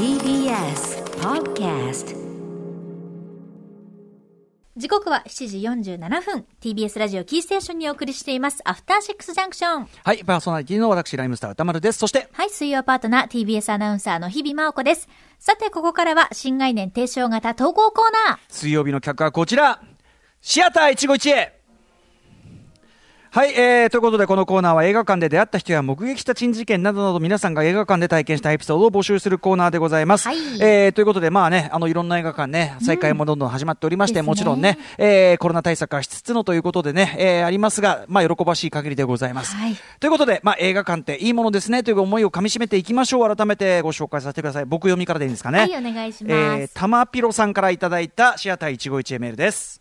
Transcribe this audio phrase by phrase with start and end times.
[0.00, 2.16] TBS Podcast
[4.74, 5.58] 時刻は7時
[5.98, 8.62] 47分 TBS ラジオキーステーションにお送りしています。
[8.64, 11.98] アフターシックスジャンクションはい、パーソナリティの私、ライムスター歌丸です。
[11.98, 15.06] そして、はい水曜パートナー TBS アナウンサーの日々真央子です。
[15.38, 18.38] さてここからは新概念提唱型投稿コーナー。
[18.48, 19.82] 水曜日の企画はこちら、
[20.40, 21.59] シアター一期一会
[23.32, 30.26] はい、えー、ということでこのコーナーは映画館で出会った人や目撃した珍事件などなど皆さんが映画館で体験したエピソードを募集するコーナーでございます。
[30.26, 39.54] はいえー、ということでまあね、あのいろんな映画館ね、再開もどんどん始まっておりまして、ですねもちろんね、えー、コロナ対策はしつつのということでね、えー、ありますが、まあ喜ばしい限りでございます。
[39.54, 43.36] はいということで、まあ映画館っていいものですねという思いをかみしめていきましょう。
[43.36, 44.64] 改めてご紹介させてください。
[44.64, 45.60] 僕読みからでいいんですかね。
[45.60, 49.79] はいお願いしますえー、玉ピロさんからいただいたシアター一期一会メールです。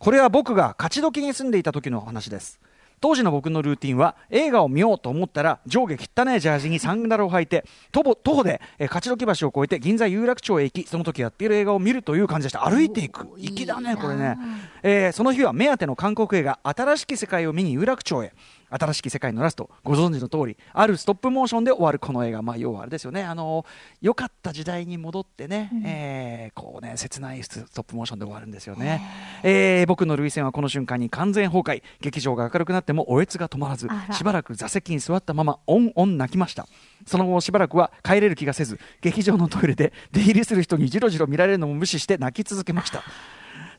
[0.00, 2.58] これは僕が勝ち時に住んでいた時の話です。
[3.02, 12.66] 当時の僕のルーティンは映画を見ようと思ったら上下汚ねえジャージにサンダルを履いて徒歩徒歩で、えー勝どき橋を越えて銀座有楽町へ行きその時やっている映画を見るという感じでした。
[12.66, 13.26] 歩いていく。
[13.38, 14.38] 粋だねこれね、
[14.82, 18.32] えーその日は目当ての韓国映画「新しき世界」を見に有楽町へ
[18.70, 22.42] 新しき世界のラストご存知の通りあるストップモーションで終わるこの映画。
[22.42, 23.22] まあ要はあれですよね。
[23.22, 23.64] あの
[24.00, 29.02] 良かった時代に戻ってね、えーこうね切ないストップモーションで終わるんですよね、
[29.42, 31.82] えー僕の涙腺はこの瞬間に完全崩壊。
[32.00, 36.66] 劇場が明るくなってもおえつが止まらずしばらく座席に座ったままオンオン泣きました。
[37.06, 43.02] その後しばらくは帰れる気がせず劇場のトイレで出入りする人にじろじろ見られるのも無視して泣き続けました。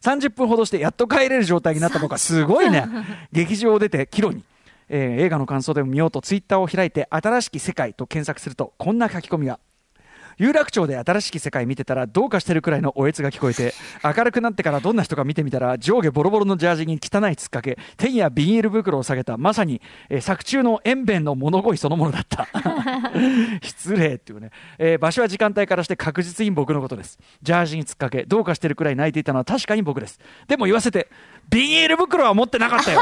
[0.02, 2.88] 30分ほどしてやっと帰れる状態になったのかすごいね。
[3.31, 4.44] 劇場を出て帰路に、
[4.94, 9.59] えー映画の感想でも見ようとツイッターを開いて新しき世界と検索するとこんな書き込みが。
[10.42, 22.48] 有楽町で新しき世界見てたらどうかしてるくらいのおえつが聞こえて明るくなってからどんな人か見てみたら上下ボロボロのジャージに汚いつっかけ天やビニール袋を下げたまさに、えー作中の塩弁の物乞いそのものだった。
[23.61, 27.20] 失礼っていうね、えー場所は時間帯からして確実に僕のことです。
[27.44, 30.20] ジャージにつっかけどうかしてるくらい泣いていたのは確かに僕です。
[30.48, 31.10] でも言わせて
[31.49, 33.02] ビニール袋は持ってなかったよ。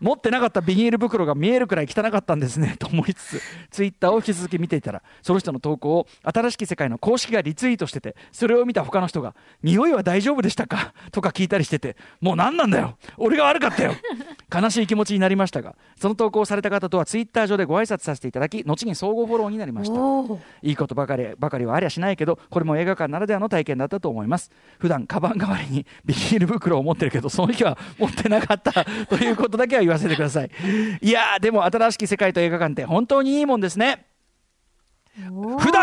[0.00, 2.76] 持ってなかったビニール袋が見えるくらい汚かったんですね。
[2.78, 10.92] と思いつつツイッターを引き続き見ていたらその人の投稿を新しき世界の公式がリツイートしててそれを見た他の人が匂いは大丈夫でしたか？
[11.10, 12.96] とか聞いたりしててもう何なんだよ？
[13.16, 13.92] 俺が悪かったよ！
[14.54, 19.94] 悲しい気持ちになりましたがその投稿をされた方とはツイッター上でご挨拶させていただき後に相互フォローになりました。
[20.62, 24.50] いいことばかりばかりはありゃしないけどこれも映画館ならではの体験だったと思います。
[24.78, 28.84] 普段カバン代わりにビニール袋を持ってるけどその日は持ってなかった。
[29.08, 30.50] ということだけは言わせてください。
[31.00, 34.06] いやーでも新しき世界と映画館って本当にいいもんですね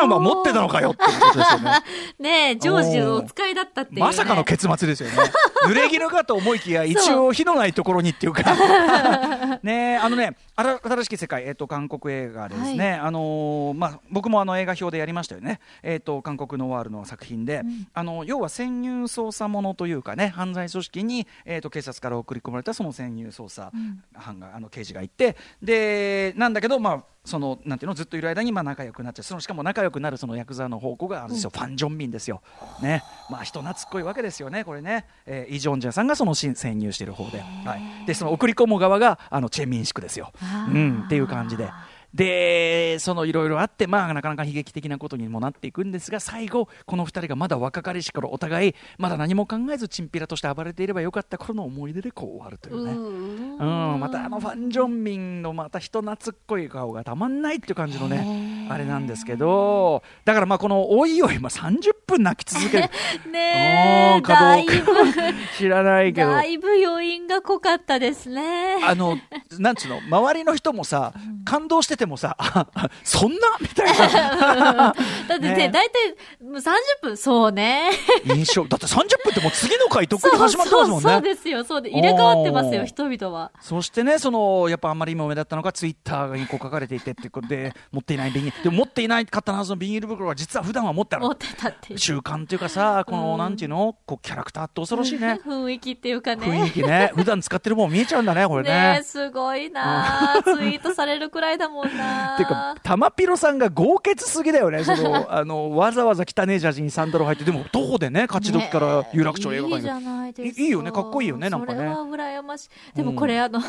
[0.03, 1.71] 普段は持ってたのかよっていうことですよね。
[2.19, 5.15] ねえ常時お使いだったっていう、ね、まさかの結末ですよね。
[5.67, 8.43] 濡れ衣かと思いきや、一応火のないところにっていうか。
[9.63, 15.59] ねえあのね、新しき世界、えっ、と、韓国映画でですね、あのーまあ、僕もあの映画表でやりましたよね。
[15.83, 23.71] えっ、と、韓国ノワールの作品で、あの、要は潜入捜査ものというかね、犯罪組織に、えっ、と、警察から送り込まれたその潜入捜査
[24.13, 29.23] 班が、あの、刑事がいて、で、なんだけど、まあ、そのなんていうのずっといる間にまあ仲良くなっちゃう。
[29.23, 32.41] そのしかも仲良くなるそのヤクザの方向があるんですよ、ファン・ジョンミンですよ、
[32.81, 33.03] ね。
[33.29, 40.33] まあ、人懐っこいわけですよね、これね、えーイ・ジョンジャさんがそのし潜入している方で、はい、でその送り込む側があのチェ・ミンシクですよ、
[40.69, 41.69] うん、っていう感じで。
[42.13, 52.91] でそのいろいろあって、まあ、なかなか悲劇的なことにもなっていくんですが最後、この2人がまだ若かりし頃お互いまだ何も考えずチンピラとして暴れていればよかった頃の思い出でこう終わるというね。
[52.93, 62.89] うん、またあのファン・ジョンミンのまた人懐っこい顔がたまんないっていう感じのねあれなんですけどだからまあこのおいおい、まあ、30分泣き続ける。
[63.31, 64.85] ねえうんかどうだいぶ。
[64.85, 64.91] か
[65.57, 66.31] 知らないけど。
[66.31, 68.77] だいぶ余韻が濃かったですね。
[68.83, 69.17] あの
[69.59, 70.01] なんつうの？
[70.01, 71.13] 周りの人もさ
[71.45, 72.67] 感動しててもさあ
[73.03, 73.37] そんな？
[73.59, 74.93] みたいな。
[75.27, 76.09] だってねね大体
[76.43, 76.71] もう30
[77.01, 77.91] 分そうね。
[78.25, 78.65] 印象。
[78.65, 81.09] だって30分ってもう次の回とっくに始まってますもんね。
[81.11, 81.63] そうですよ。
[81.63, 83.51] そうで入れ替わってますよ人々は。
[83.61, 91.25] そしてね、そのやっぱあんまり今目立ったのがツイッターにこう書かれていてってことで、持っていないビニール、でも持っていないかったはずのビニール袋は実は普段は持ってある。
[91.25, 91.35] 持っ。
[91.35, 93.37] てたって 習慣っていうかさ、この、うん。
[93.37, 95.39] なんていうの、こうキャラクターって恐ろしいね。
[95.45, 96.45] 雰囲気っていうかね。
[96.45, 98.69] 雰囲気ね、 普段使ってるもん見えちゃうんだね、これね。
[98.69, 99.03] ねえ。
[99.03, 110.33] すごいなあツイートされるくらいだもんなあっていうか、玉ピロさんが豪傑すぎだよね、その、あの、わざわざ汚ねえジャージにサンダル履いて、でも、徒歩でね、勝ち時から有楽町映画館にいいじゃない
[110.67, 111.79] いよねかっこいいよねなんかね。
[111.79, 112.95] それは羨ましい。
[112.95, 113.59] でもこれあの、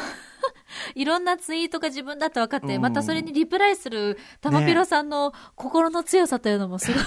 [0.94, 7.02] いろんなツイートが自分だと分かって、うんまたそれにリプライする玉ピロさんの心の強さというのもすごい、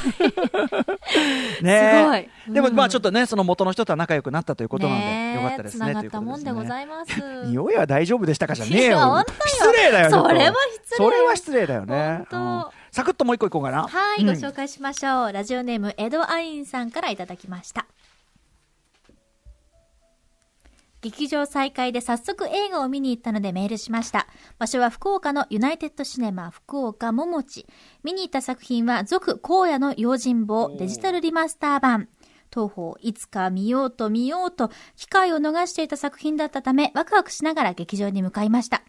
[1.62, 5.86] ね すごいでも、うんまあちょっとね、その元の人とは仲良くなったということなんで、よかったですね。
[5.86, 9.24] つながったもんでございいます匂いは大丈夫でしたかじゃねえよ。
[9.46, 10.10] 失礼だよ。
[10.10, 12.16] それは失礼それは失礼だよね。
[12.18, 13.84] 本当うんサクッともう一個いこうかな。
[13.84, 15.34] はい、うんご紹介しましょう。
[15.34, 17.86] ラジオネーム、エドアインさんからいただきました。
[21.02, 24.28] 劇場再開で早速映画を見に行ったのでメールしました。
[24.58, 27.68] 場所は福岡のユナイテッドシネマ福岡ももち。
[28.04, 32.10] 見に行った作品は続荒野の用心棒デジタルリマスター版。
[32.54, 38.84] 東方いつか見ようと見ようと機会を逃していた作品だったためワクワクしながら劇場に向かいました。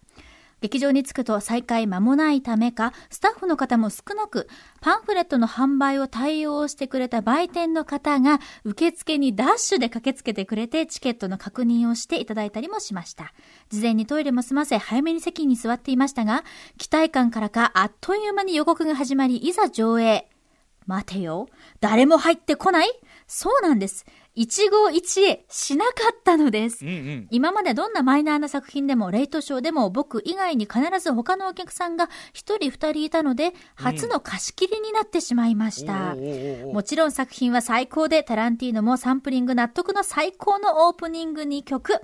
[0.60, 4.48] 劇場に着くと再開間もないためか、スタッフの方も少なく、
[4.80, 13.32] パンフレットの販売を対応してくれた売店の方が、受付にダッシュで駆けつけてくれて、チケットの確認をしていただいたりもしました。
[13.70, 16.44] 事前にトイレも済ませ、早めに席に座っていましたが、
[16.76, 20.37] 期待感からか、あっという間に予告が始まり、いざ上映。
[20.88, 21.48] 待てよ。
[21.80, 22.88] 誰も入ってこない？
[23.28, 24.04] そうなんです。
[24.34, 26.84] 一期一会しなかったのです。
[26.84, 27.28] うんうん。
[27.30, 35.92] 今までどんなマイナーな作品でも、レイトショーでも僕以外に必ず他のお客さんが一人二人いたので、初の貸し切りになってしまいました。
[35.92, 42.00] おーおーおーもちろん作品は最高で、タランティーノもサンプリング納得の最高のオープニング2曲。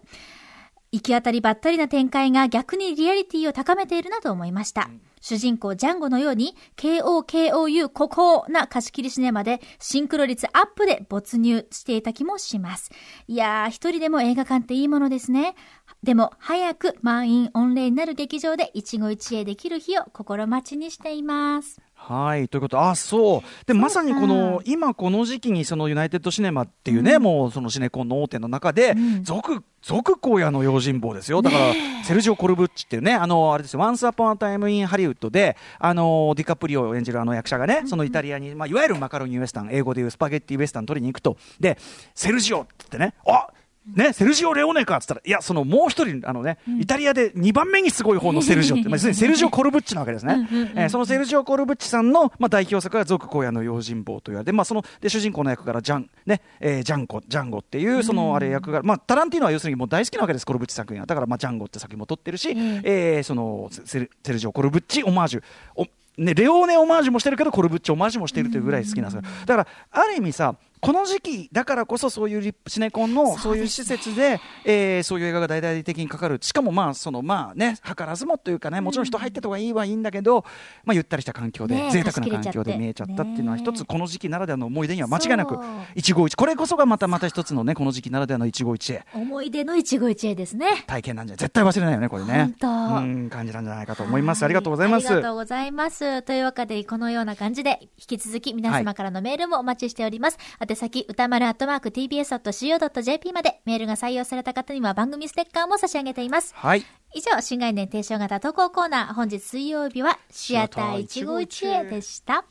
[0.92, 4.90] 行き当たりばったりな展開が逆にリアリティを高めているなと思いました。
[5.24, 12.90] 主人公ジャンゴのように KOKOU ここな貸し切りシネマでシンクロ率アップで没入していた気もします。
[13.26, 15.54] いやー、一人でも映画館っていいものですね。
[16.02, 21.80] でも、早く満員御礼になる劇場で一期一会できる日を心待ちにしています。
[22.06, 22.50] はい。
[22.50, 23.66] ということ、あ、そう。
[23.66, 31.40] で、まさにこの、今この時期にそのユナイテッドシネマっていうね、もうそのシネコンの大手の中で、ん続、続荒野の用心棒ですよ。
[31.40, 31.72] だから、
[32.04, 41.38] セルジオ・コルブッチっていうね、あの、あれですよ、Once Upon a Time in Hollywood で、あの、ディカプリオを演じるあの役者がね、そのイタリアに、まあ、いわゆるマカロニウエスタン、英語でいうスパゲッティウエスタン取りに行くと。
[41.58, 41.78] で、
[42.14, 43.46] セルジオって言ってね、あ
[43.86, 50.48] ね、セルジオ・レオネかっつったら、いや、そのもう一人、あのね、イタリアで2番目にすごい方のセルジオって、 まあ、セルジオ・コルブッチなわけですね。
[50.74, 61.06] えーそのセルジオ・コルブッチさんの、まあ、代表作が続荒野の用心棒と言われて、まあ、その、で、主人公の役からジャン、ね、えージャンコ、ジャンゴっていう、その、あれ役が、まあ、タランティーノは要するにもう大好きなわけです、コルブッチ作品は。
[61.06, 62.50] だから、まあ、ジャンゴって作品も撮ってるし、
[62.84, 65.42] えーその、セルセルジオ・コルブッチオマージュ、
[65.74, 69.22] おね、レオーネオマージュもしてるけど、コルブッチオマージュもしてるというぐらい好きなんですよ。
[69.46, 70.54] だから、ある意味さ、
[70.84, 76.38] この時期だからこそそういうリップシネコンのそういう施設で、えーそういう映画が大々的にかかる。
[76.42, 80.44] しかもまあ、そのまあね、図らずもというかね、もちろん人入ってた方がいいはいいんだけど、
[80.84, 85.58] まあゆったりした環境で、ねえ贅沢な環境で見えちゃったっていうのは一つこの時期ならではの思い出には間違いなく
[85.94, 86.36] 一期一会。
[86.36, 89.04] これこそがまたまた一つのね、この時期ならではの一期一会。
[89.14, 90.84] 思い出の一期一会ですね。
[90.86, 92.54] 体験なんじゃ絶対忘れないよね、これね。
[92.62, 92.66] う
[93.00, 94.44] ん、感じなんじゃないかと思います。
[94.44, 95.06] ありがとうございます。
[95.06, 96.22] ありがとうございます。
[96.22, 100.38] というわけで、このような感じで、引き続き皆様からのメールもお待ちしております。
[100.74, 106.52] 宛先、歌丸アットマーク tbs.co.jp まで、メールが採用された方には番組ステッカーも差し上げています。
[106.54, 106.84] はい。
[107.14, 112.44] 以上、新概念提唱型投稿コーナー、本日水曜日は、シアター一期一会でした。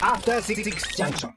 [0.00, 0.62] After Six
[0.96, 1.32] Junction.